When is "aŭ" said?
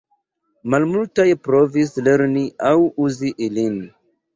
2.75-2.77